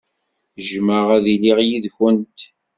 [0.67, 2.39] Jjmeɣ ad iliɣ yid-went.